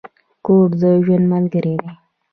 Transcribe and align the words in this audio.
کور 0.45 0.69
د 0.81 0.83
ژوند 1.05 1.25
ملګری 1.33 1.75
دی. 1.81 1.91